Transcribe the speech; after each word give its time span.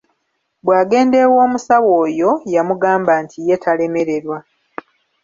Bwagenda 0.65 1.15
ew’omusawo 1.25 1.89
oyo 2.05 2.29
yamugamba 2.53 3.13
nti 3.23 3.37
ye 3.47 3.55
talemererwa. 3.63 4.37